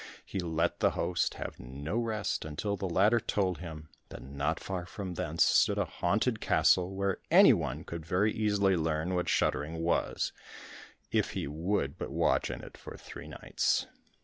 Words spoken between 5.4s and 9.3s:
stood a haunted castle where any one could very easily learn what